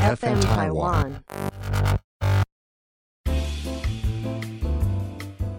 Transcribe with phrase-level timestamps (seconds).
[0.00, 1.12] FM Taiwan。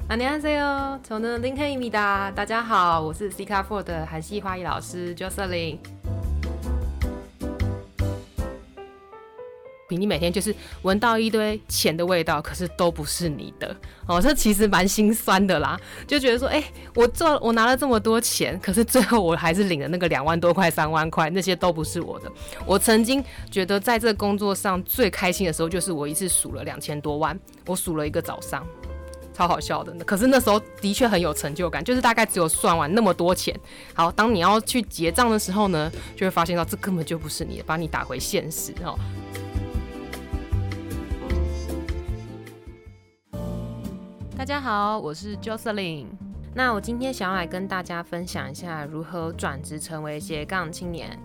[0.09, 2.31] 안녕하세요，저는링헤입니다。
[2.31, 5.77] 大家好，我是 C 卡 Four 的韩系花艺老师 Jocelyn。
[9.96, 13.74] 你每天就是闻到一堆钱的味道，可是都不是你的
[14.06, 16.62] 哦，这其实蛮心酸的啦，就觉得说，哎、
[16.94, 22.30] 我做我拿了这么多钱，可是最后我还是领了那个两万多块、三万块，那些都不是我的。
[22.66, 28.66] 我曾经觉得在这个工作上最开心的时候，就是我一次数了两千多万，我数了一个早上。
[29.34, 33.58] 超好笑的，可是那时候的确很有成就感，就是大概只有算完那么多钱。
[33.94, 38.94] 好，当你要去结账的时候呢，就会发现到这根本就不是你的，把你打回现实哦。
[44.42, 46.06] 大家好，我是 Jocelyn。
[46.52, 51.16] 那我今天想要来跟大家分享一下如何转职成为斜杠青年。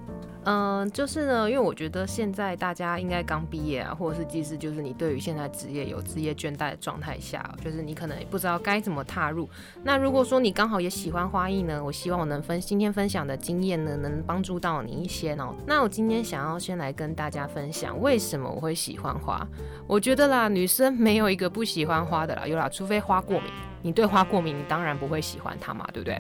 [0.49, 9.49] 嗯，就是呢，因为我觉得现在大家应该刚毕业啊，或者是即使就是你对于现在职业有职业倦怠的状态下，就是你可能也不知道该怎么踏入。
[9.83, 15.53] 那如果说你刚好也喜欢花艺呢，我希望我能分今天分享的经验呢，能帮助到你一些哦。
[15.65, 19.45] 那我今天想要先来跟大家分享为什么我会喜欢花。
[19.85, 23.51] 我觉得啦，女生没有一个不喜欢花的啦，有啦，除非花过敏。
[23.83, 26.19] 你对花过敏，你当然不会喜欢它嘛，对不对？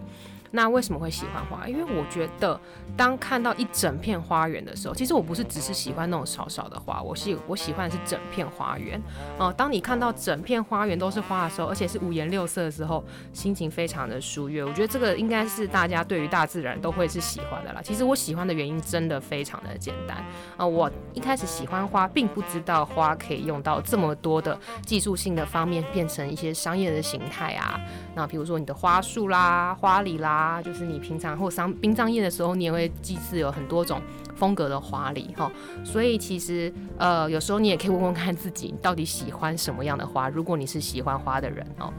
[0.51, 1.67] 那为什么会喜欢花？
[1.67, 2.59] 因为我觉得，
[2.95, 9.01] 当看到一整片花园的时候，其实我不是只是喜欢那种少少的花，我喜我喜欢的是整片花园。
[9.37, 14.63] 哦、当你看到整片花园都是花的时候，而且是五颜六色的时候，心情非常的舒悦。
[14.63, 17.81] 我觉得这个应该是大家对于大自然都会是喜欢的啦。
[17.83, 20.23] 其实我喜欢的原因真的非常的简单
[20.55, 27.79] 啊、我一开始喜欢花，并不知道花可以用到这么多的技术性的方面，变成一些商业的形态啊。
[28.15, 33.99] 那比如说你的花束啦、花礼啦，啊就是你平常或商殡葬业的时候，你也会祭祀有很多种
[34.35, 35.51] 风格的花礼哈。
[35.83, 40.29] 所以其实呃，有时候你也可以问问看自己，到底喜欢什么样的花。
[40.29, 41.91] 如果你是喜欢花的人哦，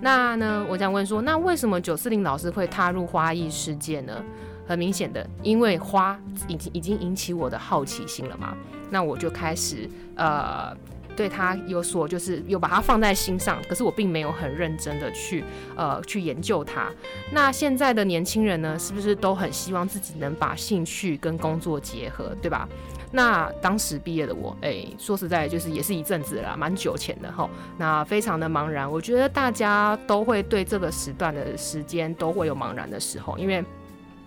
[0.00, 4.22] 那呢，我想问说，那为什么九四零老师会踏入花艺世界呢？
[4.66, 8.54] 很明显的，因为花已经已经引起我的好奇心了嘛，
[8.90, 10.76] 那我就开始呃。
[11.18, 15.42] 对他有所就是有把它放在心上，可是我并没有很认真的去
[15.74, 16.88] 呃去研究它。
[17.32, 22.68] 那现在的年轻人呢，是不是都很希望自己能把兴趣跟工作结合，对吧？
[23.10, 27.50] 那当时毕业的我，哎、说实在就是也是一阵子了啦，蛮久前的哈。
[27.76, 33.64] 那非常的茫然，我觉得大家都会对这个时段的时间都会有茫然的时候，因为。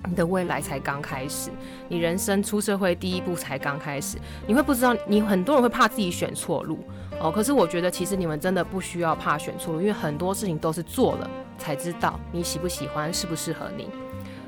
[0.08, 1.50] 你的未来才刚开始，
[1.88, 4.18] 你人生出社会第一步才刚开始，
[4.48, 6.80] 你会不知道，你很多人会怕自己选错路
[7.20, 7.32] 哦。
[7.32, 13.88] 可是我觉得，其实你们真的不需要怕选错路，因为很多事情都是做了才知道你喜不喜欢，适不适合你。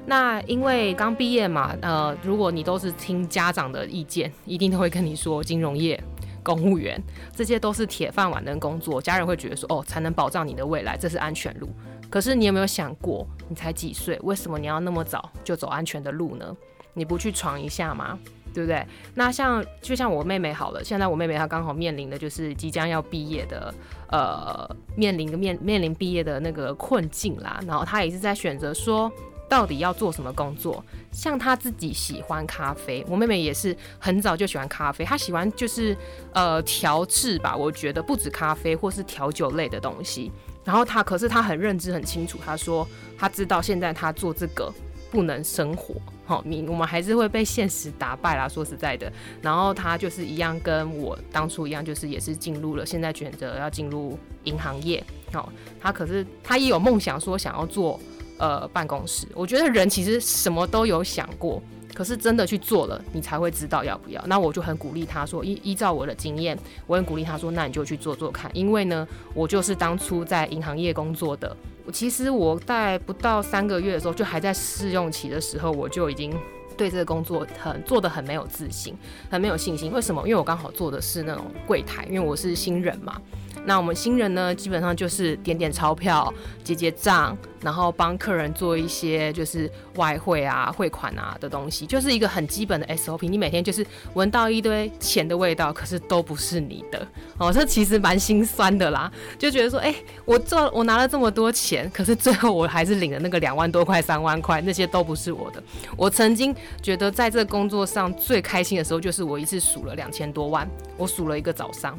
[0.06, 5.97] 那因为刚毕业嘛，呃，如果你都是听家长的意见，一定都会跟你说金融业、
[6.44, 7.02] 公务员
[7.34, 11.69] 这些都是铁饭碗的工作，家人会觉得说哦，才能保障你的未来，这是安全路。
[12.13, 16.56] 可是你有没有想过，你才几岁，为什么你要那么早就走安全的路呢？
[16.94, 18.19] 你不去闯一下吗？
[18.53, 18.85] 对不对？
[19.16, 23.74] 那像就像我妹妹好了，现在我妹妹她刚好面临的就是即将要毕业的，
[24.12, 27.59] 呃，面临个面面临毕业的那个困境啦。
[27.66, 29.12] 然后她也是在选择说，
[29.50, 30.85] 到底要做什么工作。
[31.12, 35.97] 像她自己喜欢咖啡，我妹妹也是很早就喜欢咖啡，她喜欢就是
[36.31, 40.31] 呃调制吧，我觉得不止咖啡或是调酒类的东西。
[40.63, 42.88] 然后他可是他很认知很清楚，他说
[43.18, 44.74] 他知道现在他做这个
[45.12, 45.96] 不能生活。
[46.25, 48.47] 好，你我们还是会被现实打败啦。
[48.47, 55.03] 说实在的，然后他就是一样，跟我当初一样，就是也是进入了，现在选择要进入银行业。
[55.34, 55.51] 好，
[55.81, 58.00] 他可是他也有梦想，说想要做
[58.38, 59.28] 呃办公室。
[59.35, 61.62] 我觉得人其实什么都有想过，
[61.94, 64.24] 可是真的去做了，你才会知道要不要。
[64.26, 71.56] 那我就很鼓励他说，依依照我的经验，我很鼓励他说，那你就去做做看，因为呢，我就是当初在银行业工作的。
[71.92, 76.34] 其实我在不到三个月的时候，就还在试用期的时候，我就已经
[76.78, 78.96] 对这个工作很做的很没有自信，
[79.30, 79.92] 很没有信心。
[79.92, 80.22] 为什么？
[80.24, 83.22] 因为我刚好做的是那种柜台，因为我是新人嘛。
[83.65, 86.31] 那我们新人呢，基本上就是点点钞票、
[86.63, 93.30] 结结账，然后帮客人做一些就是外汇啊、汇款啊的东西，就是一个很基本的 SOP。
[93.30, 97.07] 你每天就是闻到一堆钱的味道，可是都不是你的
[97.38, 99.10] 哦，这其实蛮心酸的啦。
[99.39, 99.95] 就觉得说，哎、
[100.25, 105.63] 我做我拿了这么多钱，可是最后我还是领了那个两万多块、三万块，那些都不是我的。
[105.95, 111.98] 我曾经觉得在这工作上最开心的时候，就是我一次数了两千多万，我数了一个早上。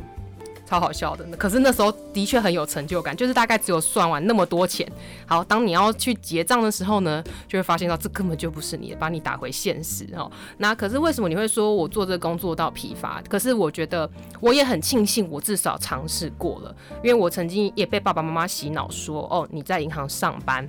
[0.67, 1.25] 超好笑的。
[1.37, 4.91] 可是那时候的确很有成就感，就是大概只有算完那么多钱。
[5.27, 10.31] 好，当你要去结账的时候呢，就会发现到这根本就不是你的，把你打回现实哦。
[10.59, 13.23] 那可是为什么你会说我做这个工作到疲乏？
[13.29, 14.09] 可是我觉得
[14.41, 20.69] 我也很庆幸，我至少尝试过了，因为我曾经也被爸爸妈妈洗脑说，哦，你在银行上班。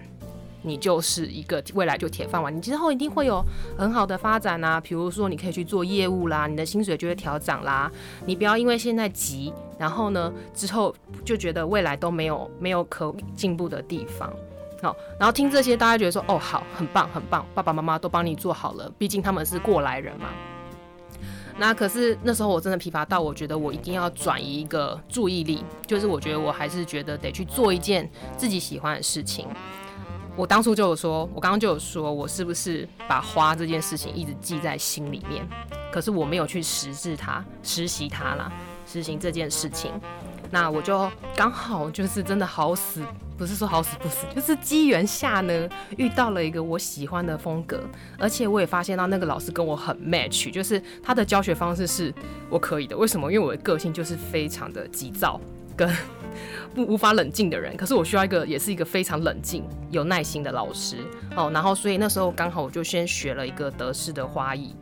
[0.66, 3.44] 你就是一个未来就铁饭碗，你之后一定会有
[3.78, 4.82] 很好的发展啊。
[4.82, 7.92] 比如说，你可以去做业务啦，你的薪水就会调涨啦。
[8.26, 14.32] 你不要因为现在急，然后呢之后就觉得未来都没有没有可进步的地方。
[14.82, 20.28] 好，然后听这些，大家觉得说，哦，好，很棒，很棒，爸爸妈妈都帮你做好了，毕竟他们是过来人嘛。
[21.58, 29.48] 那可是那时候我真的疲乏到，我觉得我一定要转移一个注意力，就是我觉得我还是觉得得去做一件自己喜欢的事情。
[30.36, 35.48] 我当初就有说，我刚刚就有说，我是不是把花这件事情一直记在心里面？
[35.92, 38.52] 可是我没有去实质它、实习它啦，
[38.86, 39.94] 实行这件事情。
[40.52, 43.02] 那我就刚好就是真的好死，
[43.38, 47.82] 不是说好死不死，就是机缘下呢遇到了一个我喜欢的风格，
[48.20, 52.14] 而且我也发现到那个老师跟我很 match，就是他的教学方式是
[52.50, 52.96] 我可以的。
[52.96, 53.32] 为什么？
[53.32, 55.40] 因为我的个性就是非常的急躁
[55.78, 55.90] 跟。
[56.74, 60.98] 不无法冷静的人，可是我需要一个，也是一个非常冷静、有耐心的老师
[61.36, 61.50] 哦。
[61.54, 64.76] 然后，所以那时候刚好我就先学了一个德式的花艺。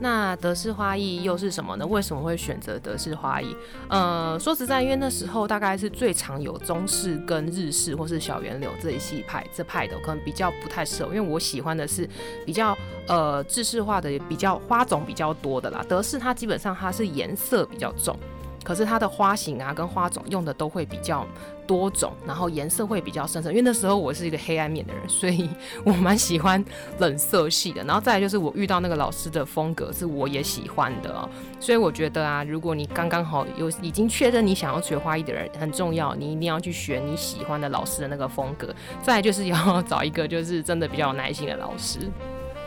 [0.00, 1.86] 那德式花艺又是什么呢？
[1.86, 3.56] 为什么会选择德式花艺？
[3.88, 12.06] 呃，说实在，因为那时候大概是最常有中式跟日式或是小圆柳这一系派这派的，可能比较不太适合，因为我喜欢的是
[12.44, 15.82] 比较呃制式化的，比较花种比较多的啦。
[15.88, 18.18] 德式它基本上它是颜色比较重。
[18.64, 21.24] 可是它的花型啊，跟花种用的都会比较
[21.66, 23.52] 多种，然后颜色会比较深沉。
[23.52, 25.48] 因为那时候我是一个黑暗面的人，所以
[25.84, 26.62] 我蛮喜欢
[26.98, 27.84] 冷色系的。
[27.84, 31.28] 然后再来就是我遇到那个老师的风格是我也喜欢的哦。
[31.60, 38.74] 所以我觉得啊，如果你刚刚好有已经确认你想要学花艺的人，很重要，你一定要去学你喜欢的老师的那个风格。
[39.02, 41.98] 再就是要找一个就是真的比较有耐心的老师。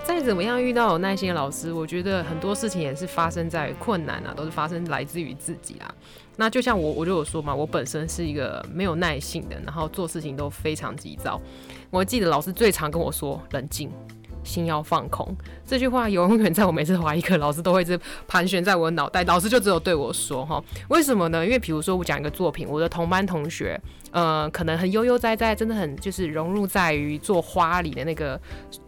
[0.07, 5.95] 再怎么样遇到有耐心的老师，我觉得很多事情也是发生在困难啊，都是发生来自于自己啊。
[6.37, 11.41] 那就像我，我就有说嘛，我本身是一个没有耐性的，然后做事情都非常急躁。
[11.89, 13.91] 我记得老师最常跟我说冷静。
[14.47, 15.35] 心要放空，
[15.65, 19.23] 这句话永远在我每次怀疑课，老师都会是盘旋在我脑袋。
[19.25, 21.45] 老师就只有对我说哈，为什么呢？
[21.45, 23.79] 因为比如说我讲一个作品，我的同班同学，
[24.11, 28.39] 呃，可能很悠悠哉哉，真的很就是融入在于做花里的那个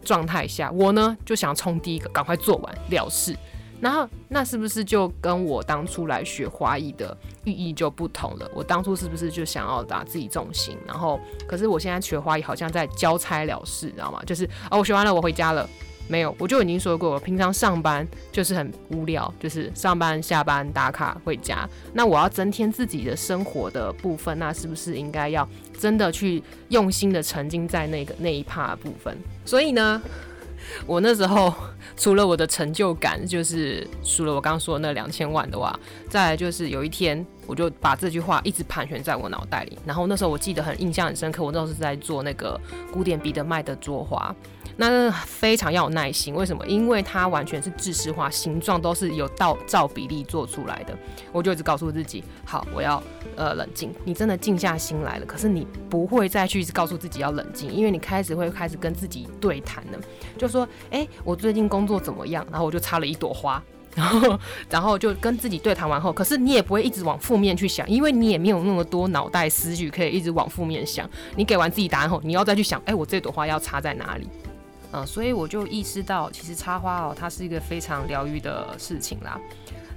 [0.02, 3.36] 状态下，我呢就想冲第一个，赶快做完了事。
[3.80, 8.50] 然后那是不是就跟我当初来学花艺的寓意就不同了？
[8.54, 10.76] 我当初是不是就想要打自己重心？
[10.86, 11.18] 然后
[11.48, 14.22] 可是我现在学花艺好像在交差了事，你知道吗？
[14.26, 15.66] 就是啊，我学完了，我回家了，
[16.08, 21.66] 没有，我就已经说过，我平常上班就是很无聊，就是上班下班打卡回家。
[21.94, 25.48] 那我要增添自己的生活的部分，那是不是应该要
[25.78, 29.16] 真的去用心的沉浸在那个那一 part 部分？
[29.46, 30.02] 所以呢？
[30.86, 31.52] 我那时候
[31.96, 35.78] 除了我的成就感，就是除了我刚刚说的那两千万的话，
[36.08, 39.78] 再来就是有一天，我就把这句话一直盘旋在我脑袋里。
[39.84, 42.60] 然后那时候我记得很印象很深刻，我那时候是在做那个
[42.92, 44.34] 古典彼得麦的桌花。
[44.80, 46.66] 那非常要有耐心，为什么？
[46.66, 50.98] 因为它完全是制式化，形状都是有到照比例做出来的。
[51.32, 53.02] 我就一直告诉自己，好，我要
[53.36, 53.92] 呃冷静。
[54.06, 59.98] 你真的静下心来了，可是你不会再去告诉自己要冷静，因为你开始会开始跟自己对谈了，
[60.38, 62.46] 就说，哎，我最近工作怎么样？
[62.50, 63.62] 然后我就插了一朵花，
[63.94, 64.40] 然 后
[64.70, 71.06] 然后就跟自己对谈完后，可是你也不会一直往负面去想，因为你也没有那么多脑袋思绪可以一直往负面想。
[71.36, 74.26] 你给完自己答案后，你要再去想，哎，我这朵花要插在哪里？
[74.92, 79.40] 嗯，所以我就意识到，其实插花哦，它是一个非常疗愈的事情啦。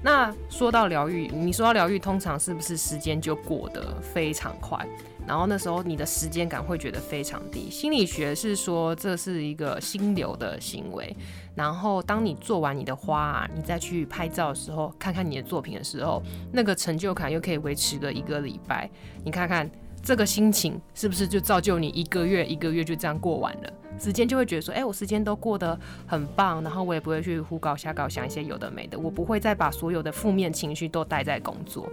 [0.04, 4.86] 那说到疗愈，你说到疗愈，通常是不是时间就过得非常快？
[5.26, 7.72] 然后那时候你的时间感会觉得非常低。
[7.72, 11.16] 心理学是说这是一个心流的行为。
[11.56, 16.22] 然后当你做完你的花，啊，你再去拍照的时候，看看你的作品的时候，
[16.52, 18.90] 那个成就感又可以维持个一个礼拜。
[19.24, 19.70] 你看看
[20.04, 23.74] 这个心情是不是就造就你一个月一个月就这样过完了？
[23.98, 31.88] 时间就会觉得说，哎，我时间都过得很棒，然后我也不会去胡搞瞎搞，想一些有的没的，我不会再把所有的负面情绪都带在工作。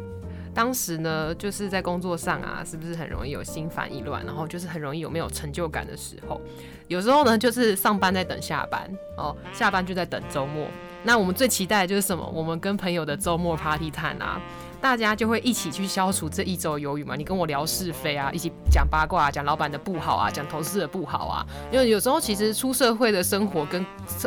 [0.53, 6.41] 当时呢，就是在工作上啊，是不是很容易有心烦意乱，然后就是很容易有没有成就感的时候？
[6.89, 10.67] 有时候呢，就是上班在等下班哦，下班就在等周末。
[11.05, 12.29] 那我们最期待的就是什么？
[12.35, 14.43] 我们跟朋友的周末 party time 啊。
[14.81, 17.15] 大家就会一起去消除这一周忧郁嘛？
[17.15, 21.47] 你跟我聊是非啊，一起讲八卦，讲老板的不好啊，讲同事的不好啊。
[21.71, 23.85] 因为有时候其实出社会的生活跟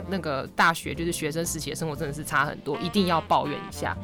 [0.07, 3.97] 那个大学就是学生时期的生活真的是差很多，一定要抱怨一下。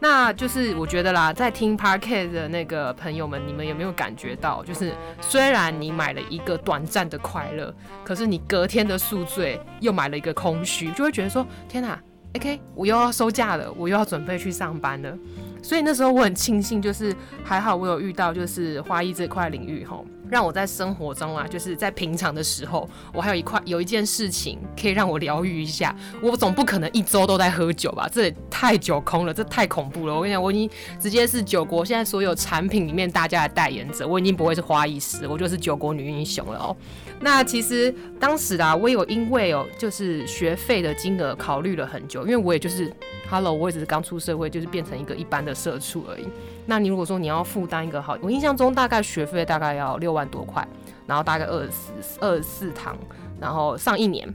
[0.00, 7.72] 那就是我觉得啦，在听 Parket 的那个朋友们，你们有没有感觉到，就是虽然你买了一个短暂的快乐，
[8.04, 11.98] 可是你隔天的宿醉又买了一个空虚，就会觉得说，天哪
[12.34, 15.16] ，OK，我又要收假了，我又要准备去上班了。
[15.62, 25.94] 所以那时候我很庆幸，就是还好我有遇到就是花艺这块领域吼，让我在生活中啊，就是在平常的时候，我还有一块有一件事情可以让我疗愈一下。
[26.22, 28.08] 我总不可能一周都在喝酒吧？
[28.10, 30.14] 这也太酒空了，这太恐怖了。
[30.14, 36.76] 我跟你讲，我已经直接是酒国现在所有产品里面大家的代言者，我已经不会是花艺师，我就是酒国女英雄了哦。
[37.20, 42.92] 那其实当时啊，我有因为哦，就是学费的金额考虑了很久，因为我也就是。
[43.26, 46.26] Hello，我也只是刚出社会，就是变成一个一般的社畜而已。
[46.66, 50.66] 那你如果说你要负担一个好，我印象中大概学费大概要六万多块，
[51.06, 52.96] 然后大概二十二十四堂，
[53.40, 54.32] 然后上一年，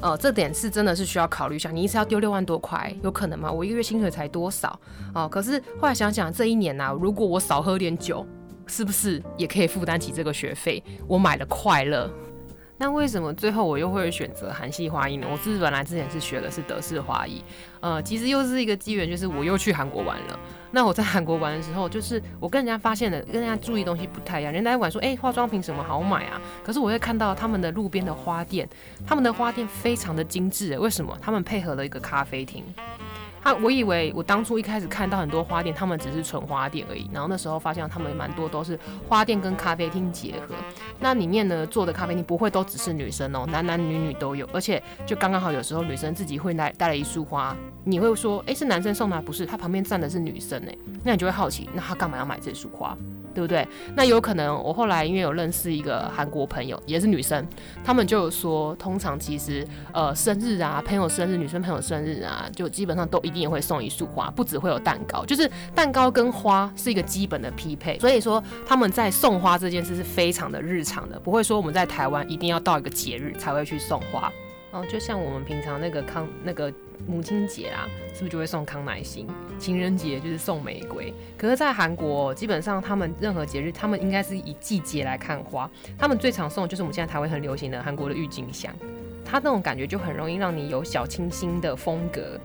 [0.00, 1.70] 呃，这点是真的是需要考虑一下。
[1.70, 3.50] 你一次要丢六万多块，有可能吗？
[3.50, 4.78] 我一个月薪水才多少？
[5.14, 8.24] 哦，可是后来想想，这一年呢，如果我少喝点酒，
[8.66, 10.82] 是不是也可以负担起这个学费？
[11.08, 12.10] 我买了快乐。
[12.78, 15.26] 那为什么最后我又会选择韩系花艺呢？
[15.30, 17.42] 我自本来之前是学的是德式花艺，
[17.80, 20.38] 呃，其实又是一个机缘，就是我又去韩国玩了。
[20.72, 24.52] 那我在韩国玩的时候，就是我跟人家发现的，跟人家注意东西不太一样。
[24.52, 26.38] 人家玩说，哎，化妆品什么好买啊？
[26.62, 28.68] 可是我会看到他们的路边的花店，
[29.06, 30.78] 他们的花店非常的精致。
[30.78, 31.16] 为什么？
[31.22, 32.62] 他们配合了一个咖啡厅。
[33.42, 37.08] 他我以为我当初一开始看到很多花店，他们只是纯花店而已。
[37.12, 38.78] 然后那时候发现他们蛮多都是
[39.08, 40.54] 花店跟咖啡厅结合。
[40.98, 44.48] 那里面呢做的咖啡厅不会都只是女生哦，男男女女都有。
[44.52, 49.22] 而且就刚刚好，有时候女生自己会来带了一束花，你会说，哎，是男生送的？
[49.22, 52.96] 不是，他旁边站的是女生哎，那你就会好奇，那他干嘛要买这束花？
[53.36, 53.68] 对不对？
[53.94, 57.46] 那有可能我后来因为有认识一个韩国朋友，也是女生，
[57.84, 67.98] 他们就说，通常其实呃生日啊，朋友生日，女生朋友生日啊，就基本上都一定也会送一束花，不只会有蛋糕，就是蛋糕跟花是一个基本的匹配。
[67.98, 74.32] 所以说他们在送花这件事是非常的日常的，不会说我们在台湾一定要到一个节日才会去送花。
[74.76, 76.72] 哦，就像我们平常那个康那个。
[77.06, 79.28] 母亲节啦，是不是就会送康乃馨？
[79.60, 81.12] 情人节就是送玫瑰。
[81.36, 85.70] 可是，在韩国，基本上他们任何节日，他们应该是以季节来看花。
[85.96, 88.74] 他们最常送的就是我们现在台湾很流行的韩国的郁金香，
[89.24, 92.40] 它那种感觉就很容易让你有小清新的风格。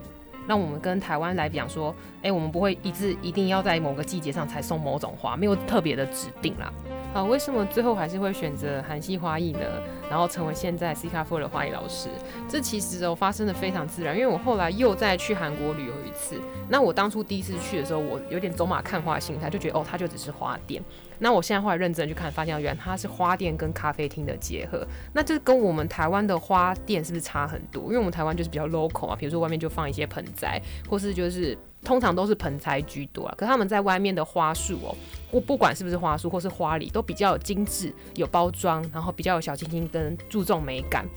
[0.45, 6.71] 让我们跟台湾来讲说，哎，我们不会一致一定要在某个季节上才送某种花，没有特别的指定啦。
[7.13, 9.59] 啊，为什么最后还是会选择韩系花艺呢？
[10.09, 12.07] 然后成为现在 C 卡 Four 的花艺老师？
[12.47, 16.39] 这其实哦发生的非常自然，因为我后来又再去韩国旅游一次。
[16.69, 20.81] 那我当初第一次去的时候，我有点走马看花心态，就觉得哦，它就只是花店。
[21.19, 24.87] 那我现在后来认真去看，发现原来它是花店跟咖啡厅的结合。
[25.11, 27.83] 那这跟我们台湾的花店是不是差很多？
[27.83, 31.57] 因为我们台湾就是比较 local 啊，比如说外面就放一些盆栽，或是就是。
[31.83, 34.95] 通常都是盆栽居多啊，可他们在外面的花束哦，
[35.31, 41.07] 不不管是不是花束或是花礼，都比较有精致、有包装，然后比较有小清新跟注重美感。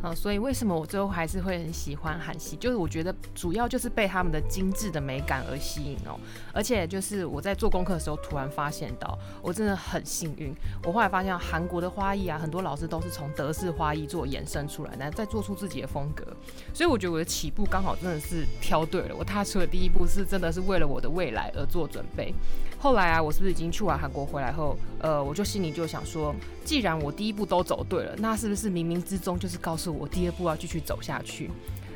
[0.00, 2.56] 啊，所以为什么我最后还是会很喜欢韩系？
[2.56, 6.18] 就是我觉得主要就是被他们的精致的美感而吸引哦。
[6.52, 10.54] 而且就是我在做功课的时候，突然发现到，我真的很幸运。
[10.84, 16.24] 我后来发现韩国的花艺啊，很多老师都是从德式花艺做延伸出来的，再做出自己的风格。
[16.72, 19.16] 所以我觉得我的起步刚好真的是挑对了。
[19.16, 22.32] 我踏出的第一步是真的是为了我的未来而做准备。
[22.78, 31.50] 后来啊，我是不是已经去完韩国回来后，呃，我就心里就想说，既然我第一步都走对了，那是不是冥冥之中就是告诉我第二步要继续走下去？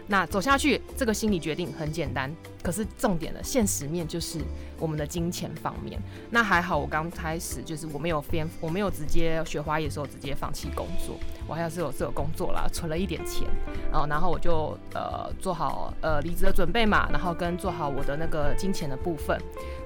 [0.08, 2.30] 那走下去这个心理决定很简单，
[2.62, 4.40] 可是重点的现实面就是
[4.78, 5.98] 我们的金钱方面。
[6.28, 11.16] 那还好，我刚开始就是我没有边，我没有直接学花艺的时候直接放弃工作。
[11.46, 13.46] 我还是有是有工作啦，存了一点钱，
[13.90, 19.38] 然后然后我就呃做好呃离职的准备嘛，然后跟做好我的那个金钱的部分。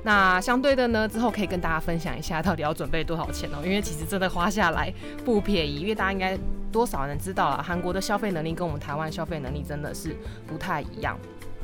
[0.02, 4.92] 那相对的呢，之后可以跟大家分享一下到底要准备多少钱哦，因为其实真的花下来
[5.24, 6.38] 不便宜，因为大家应该
[6.70, 10.14] 多少人知道啊，韩国的消费能力跟我们台湾消费能力真的是
[10.46, 11.18] 不太一样。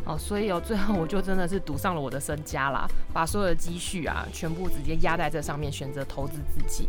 [0.04, 6.88] 哦，所以哦，最后我就真的是赌上了我的身家啦，把所有的积蓄啊，全部直接压在这上面，选择投资自己。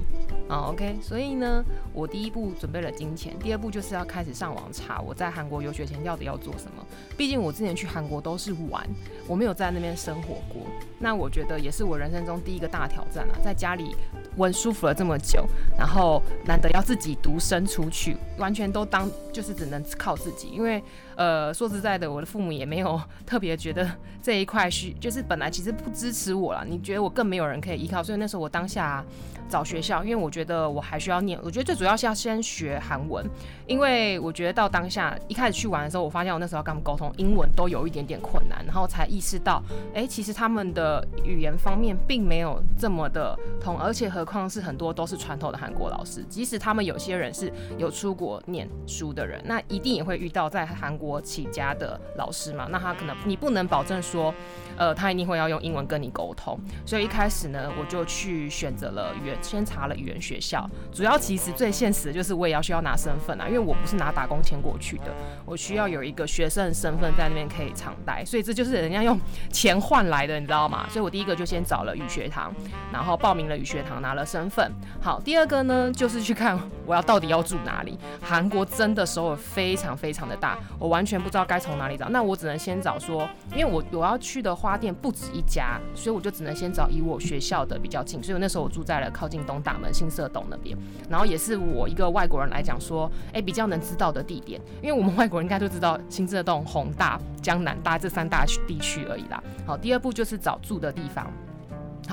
[0.50, 6.86] 啊，OK，所以呢，我第一步准备了金钱，第二步就是要开始上网查我在韩国游学前到底要做什么。
[7.16, 8.84] 毕竟我之前去韩国都是玩，
[9.28, 10.66] 我没有在那边生活过。
[11.00, 13.96] 那我觉得也是我人生中第一个大挑战啊，在家里
[14.38, 15.46] 稳舒服了这么久，
[15.78, 20.84] 然后难得要自己独身出去，完全都当就是只能靠自己，因为。
[21.16, 23.90] 呃，说实在的，我的父母也没有特别觉得
[24.22, 26.66] 这一块需，就是本来其实不支持我了。
[26.68, 29.04] 你觉得我更没有人可以依靠，所以那时候我当下。
[29.50, 31.38] 找学校，因为我觉得我还需要念。
[31.44, 33.24] 我觉得最主要是要先学韩文，
[33.68, 39.62] 因为我觉得到当下一开始去玩的时候，我发现我那时候要跟他们沟通英文都有一点点困难，然后才意识到，
[39.94, 54.34] 哎，其实他们的语言方面并没有这么的通，而且何况是很多都是传统的韩国老师，即使他们有些人是有出国念书的人，那一定也会遇到在韩国国起家的老师嘛，那他可能你不能保证说，
[54.78, 59.38] 呃，他一定会要用英文跟你沟通，所以一开始呢，我就去选择了语言。
[59.42, 65.14] 先查了语言学校，主要其实最现实的就是我也要需要拿身份啊，因为我不是拿打工签过去的，
[65.46, 69.20] 我需要有一个学生的身份在那边可以常待，所以这就是人家用
[69.52, 70.88] 钱换来的，你知道吗？
[70.90, 72.54] 所以我第一个就先找了语学堂，
[72.92, 74.72] 然后报名了语学堂，拿了身份。
[75.02, 78.00] 好，第二个呢就是去看我要到底要住哪里。
[78.22, 89.28] 韩国真的首尔非常非常的大，我完全不知道该从哪里找，那我只能先找说，因为我我要去的花店不止一家，所以我就只能先找以我学校的比较近，所以我那时候我住在了靠。
[89.34, 90.78] 近东大门、新社洞那边，
[91.10, 99.44] 然后也是我一个外国人来讲说，哎，比较能知道的地点，因为我们外国人应该都知道新社洞、宏大、江南大这三大地区而已啦。
[99.66, 101.34] 好，第二步就是找住的地方。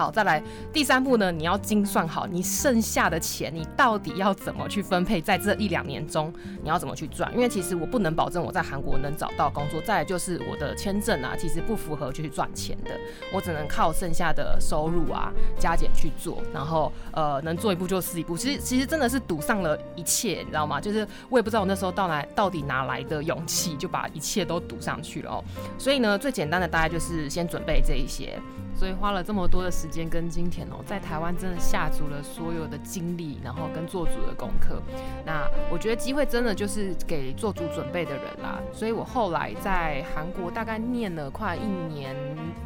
[0.00, 0.42] 好，再来
[0.72, 1.30] 第三步呢？
[1.30, 5.20] 你要精算好你剩下的钱，你到底要怎么去分配？
[5.20, 7.30] 在这一两年中，你要怎么去赚？
[7.34, 9.78] 因为其实我不能保证我在韩国能找到工作。
[9.82, 12.98] 再来就是我的签证啊，其实不符合去赚钱的，
[13.30, 16.42] 我只能靠剩下的收入啊加减去做。
[16.50, 18.38] 然后呃，能做一步就是一步。
[18.38, 20.80] 其实其实真的是赌上了一切，你知道吗？
[20.80, 25.44] 就是我也不知道我那时候到来到底哪来的勇气，就把一切都赌上去了哦。
[25.76, 28.38] 所以呢，最简单的大概就是先准备这一些。
[28.80, 34.80] 所以花了这么多的时间跟金钱哦，在台湾真的下足了所有的精力，然后跟做足的功课。
[35.26, 38.58] 那我觉得机会真的就是给做足准备的人啦。
[38.72, 42.16] 所以我后来在韩国大概念了快一年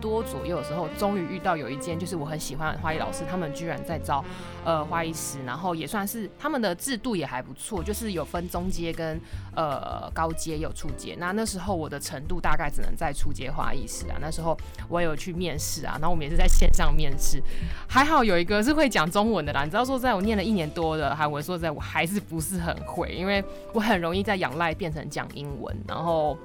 [0.00, 4.24] 多左右的时候，终于遇到有一间就是我很喜欢的花艺老师，他们居然在招
[4.64, 9.20] 呃花艺师，然后也算是他们的制度也还不错，就是有分中阶跟
[9.56, 11.16] 呃高阶有初阶。
[11.18, 14.16] 那那时候我的程度大概只能在初阶花艺师啊。
[14.20, 14.56] 那时候
[14.88, 15.98] 我有去面试啊。
[16.04, 17.42] 然后我们也是在线上面试，
[17.88, 19.64] 还好有一个是会讲中文的啦。
[19.64, 23.42] 你知道说，在我念了一年多的韩文，说在我还是不是很会，因为
[23.72, 26.36] 我很容易在仰赖变成讲英文，然后。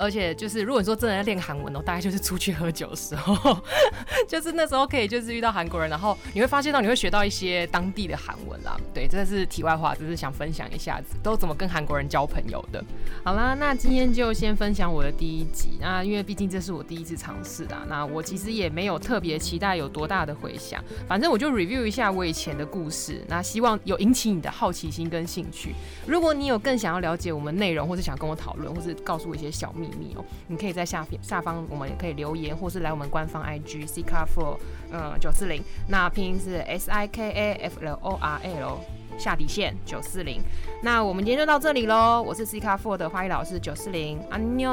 [0.00, 3.56] 而且就是，如果说真的要练韩文哦，大概就是出去喝酒的时候，
[4.26, 8.80] 就是那时候可以就是遇到韩国人，然后你会发现到你会学到一些当地的韩文啦。
[8.94, 12.82] 对，这是题外话，只是想分享一下子都怎么跟韩国人交朋友的。
[13.22, 15.76] 好啦，那今天就先分享我的第一集。
[15.78, 25.74] 那因为毕竟这是我第一次尝试啦，那我其实也没有特别期待有多大的回响，反正我就 review 一下我以前的故事，那希望有引起你的好奇心跟兴趣。
[26.06, 29.89] 如果你有更想要了解我们内容，或是想跟我讨论，或是告诉我一些小秘。
[29.90, 34.56] 秘密哦，你可以在下下方，我们也可以留言，或是来我们官方 IG C K for
[34.92, 38.80] 嗯，九四零，那拼音是 S I K A F L O R L
[39.18, 40.40] 下底线九四零。
[40.82, 44.70] 那我们今天就到这里喽，我是 C K for 的花艺老师九四零，安妞。